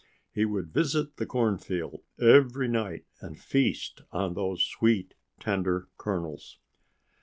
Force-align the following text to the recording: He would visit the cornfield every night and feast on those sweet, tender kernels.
He 0.33 0.45
would 0.45 0.73
visit 0.73 1.17
the 1.17 1.27
cornfield 1.27 2.01
every 2.19 2.67
night 2.67 3.05
and 3.19 3.37
feast 3.39 4.01
on 4.11 4.33
those 4.33 4.65
sweet, 4.65 5.13
tender 5.39 5.89
kernels. 5.99 6.57